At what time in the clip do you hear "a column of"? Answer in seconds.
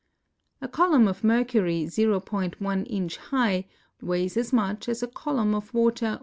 0.61-1.23, 5.03-5.75